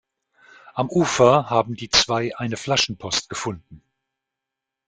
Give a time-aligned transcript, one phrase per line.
[0.73, 3.83] Am Ufer haben die zwei eine Flaschenpost gefunden.